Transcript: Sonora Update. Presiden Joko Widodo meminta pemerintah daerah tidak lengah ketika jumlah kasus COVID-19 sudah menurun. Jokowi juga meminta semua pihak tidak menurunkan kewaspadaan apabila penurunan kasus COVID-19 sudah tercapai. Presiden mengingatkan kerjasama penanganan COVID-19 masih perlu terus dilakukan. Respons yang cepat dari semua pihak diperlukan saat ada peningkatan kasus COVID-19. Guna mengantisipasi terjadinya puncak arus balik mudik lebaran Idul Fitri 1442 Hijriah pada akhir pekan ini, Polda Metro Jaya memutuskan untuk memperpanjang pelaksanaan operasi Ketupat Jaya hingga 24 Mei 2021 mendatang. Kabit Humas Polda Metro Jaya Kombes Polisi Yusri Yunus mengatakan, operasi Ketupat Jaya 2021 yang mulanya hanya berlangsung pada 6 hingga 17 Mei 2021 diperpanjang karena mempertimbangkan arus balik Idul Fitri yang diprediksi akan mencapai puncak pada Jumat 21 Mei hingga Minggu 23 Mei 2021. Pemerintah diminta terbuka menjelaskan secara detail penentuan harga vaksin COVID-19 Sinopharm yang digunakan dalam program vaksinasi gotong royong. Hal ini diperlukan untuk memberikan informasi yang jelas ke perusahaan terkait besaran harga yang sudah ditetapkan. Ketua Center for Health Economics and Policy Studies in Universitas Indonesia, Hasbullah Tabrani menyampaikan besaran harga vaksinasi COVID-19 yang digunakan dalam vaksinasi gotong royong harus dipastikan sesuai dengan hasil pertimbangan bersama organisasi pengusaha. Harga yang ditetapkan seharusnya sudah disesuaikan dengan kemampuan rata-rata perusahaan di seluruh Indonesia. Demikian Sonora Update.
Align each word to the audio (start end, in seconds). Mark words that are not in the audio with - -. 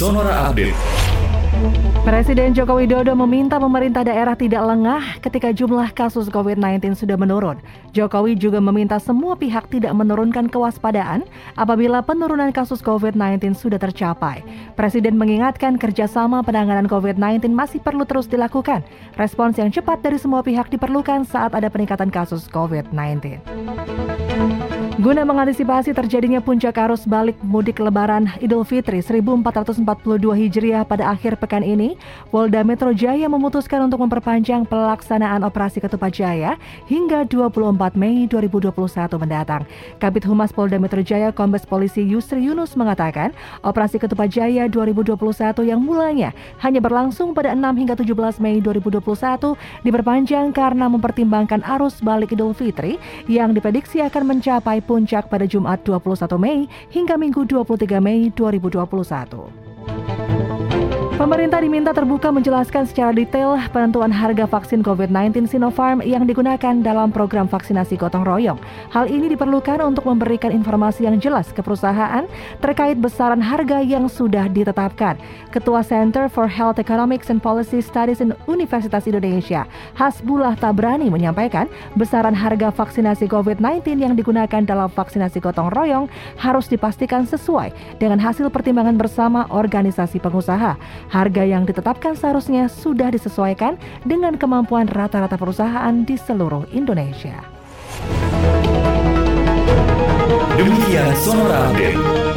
Sonora 0.00 0.48
Update. 0.48 0.72
Presiden 2.08 2.56
Joko 2.56 2.80
Widodo 2.80 3.12
meminta 3.12 3.60
pemerintah 3.60 4.00
daerah 4.00 4.32
tidak 4.32 4.64
lengah 4.64 5.20
ketika 5.20 5.52
jumlah 5.52 5.92
kasus 5.92 6.32
COVID-19 6.32 6.96
sudah 6.96 7.20
menurun. 7.20 7.60
Jokowi 7.92 8.32
juga 8.32 8.64
meminta 8.64 8.96
semua 8.96 9.36
pihak 9.36 9.68
tidak 9.68 9.92
menurunkan 9.92 10.48
kewaspadaan 10.48 11.28
apabila 11.52 12.00
penurunan 12.00 12.48
kasus 12.48 12.80
COVID-19 12.80 13.52
sudah 13.52 13.76
tercapai. 13.76 14.40
Presiden 14.72 15.20
mengingatkan 15.20 15.76
kerjasama 15.76 16.40
penanganan 16.40 16.88
COVID-19 16.88 17.52
masih 17.52 17.84
perlu 17.84 18.08
terus 18.08 18.24
dilakukan. 18.24 18.80
Respons 19.20 19.60
yang 19.60 19.68
cepat 19.68 20.00
dari 20.00 20.16
semua 20.16 20.40
pihak 20.40 20.72
diperlukan 20.72 21.28
saat 21.28 21.52
ada 21.52 21.68
peningkatan 21.68 22.08
kasus 22.08 22.48
COVID-19. 22.48 23.36
Guna 24.98 25.22
mengantisipasi 25.22 25.94
terjadinya 25.94 26.42
puncak 26.42 26.74
arus 26.74 27.06
balik 27.06 27.38
mudik 27.46 27.78
lebaran 27.78 28.26
Idul 28.42 28.66
Fitri 28.66 28.98
1442 28.98 29.86
Hijriah 30.18 30.82
pada 30.82 31.14
akhir 31.14 31.38
pekan 31.38 31.62
ini, 31.62 31.94
Polda 32.34 32.66
Metro 32.66 32.90
Jaya 32.90 33.30
memutuskan 33.30 33.86
untuk 33.86 34.02
memperpanjang 34.02 34.66
pelaksanaan 34.66 35.46
operasi 35.46 35.78
Ketupat 35.78 36.10
Jaya 36.10 36.58
hingga 36.90 37.22
24 37.22 37.94
Mei 37.94 38.26
2021 38.26 38.74
mendatang. 39.14 39.62
Kabit 40.02 40.26
Humas 40.26 40.50
Polda 40.50 40.82
Metro 40.82 40.98
Jaya 41.06 41.30
Kombes 41.30 41.62
Polisi 41.62 42.02
Yusri 42.02 42.42
Yunus 42.50 42.74
mengatakan, 42.74 43.30
operasi 43.62 44.02
Ketupat 44.02 44.26
Jaya 44.34 44.66
2021 44.66 45.14
yang 45.70 45.78
mulanya 45.78 46.34
hanya 46.66 46.82
berlangsung 46.82 47.30
pada 47.30 47.54
6 47.54 47.62
hingga 47.78 47.94
17 47.94 48.42
Mei 48.42 48.58
2021 48.58 49.54
diperpanjang 49.86 50.50
karena 50.50 50.90
mempertimbangkan 50.90 51.62
arus 51.78 52.02
balik 52.02 52.34
Idul 52.34 52.58
Fitri 52.58 52.98
yang 53.30 53.54
diprediksi 53.54 54.02
akan 54.02 54.34
mencapai 54.34 54.79
puncak 54.82 55.30
pada 55.30 55.46
Jumat 55.46 55.84
21 55.86 56.36
Mei 56.40 56.66
hingga 56.90 57.14
Minggu 57.14 57.46
23 57.46 58.00
Mei 58.02 58.32
2021. 58.34 59.69
Pemerintah 61.20 61.60
diminta 61.60 61.92
terbuka 61.92 62.32
menjelaskan 62.32 62.88
secara 62.88 63.12
detail 63.12 63.60
penentuan 63.76 64.08
harga 64.08 64.48
vaksin 64.48 64.80
COVID-19 64.80 65.52
Sinopharm 65.52 66.00
yang 66.00 66.24
digunakan 66.24 66.80
dalam 66.80 67.12
program 67.12 67.44
vaksinasi 67.44 68.00
gotong 68.00 68.24
royong. 68.24 68.56
Hal 68.88 69.04
ini 69.04 69.28
diperlukan 69.28 69.84
untuk 69.84 70.08
memberikan 70.08 70.48
informasi 70.48 71.04
yang 71.04 71.20
jelas 71.20 71.52
ke 71.52 71.60
perusahaan 71.60 72.24
terkait 72.64 72.96
besaran 72.96 73.36
harga 73.36 73.84
yang 73.84 74.08
sudah 74.08 74.48
ditetapkan. 74.48 75.20
Ketua 75.52 75.84
Center 75.84 76.32
for 76.32 76.48
Health 76.48 76.80
Economics 76.80 77.28
and 77.28 77.44
Policy 77.44 77.84
Studies 77.84 78.24
in 78.24 78.32
Universitas 78.48 79.04
Indonesia, 79.04 79.68
Hasbullah 80.00 80.56
Tabrani 80.56 81.12
menyampaikan 81.12 81.68
besaran 82.00 82.32
harga 82.32 82.72
vaksinasi 82.72 83.28
COVID-19 83.28 84.00
yang 84.00 84.16
digunakan 84.16 84.64
dalam 84.64 84.88
vaksinasi 84.88 85.36
gotong 85.44 85.68
royong 85.68 86.08
harus 86.40 86.64
dipastikan 86.64 87.28
sesuai 87.28 88.00
dengan 88.00 88.16
hasil 88.16 88.48
pertimbangan 88.48 88.96
bersama 88.96 89.44
organisasi 89.52 90.16
pengusaha. 90.16 90.80
Harga 91.10 91.42
yang 91.42 91.66
ditetapkan 91.66 92.14
seharusnya 92.14 92.70
sudah 92.70 93.10
disesuaikan 93.10 93.74
dengan 94.06 94.38
kemampuan 94.38 94.86
rata-rata 94.86 95.34
perusahaan 95.34 96.06
di 96.06 96.14
seluruh 96.14 96.70
Indonesia. 96.70 97.42
Demikian 100.54 101.10
Sonora 101.18 101.72
Update. 101.72 102.29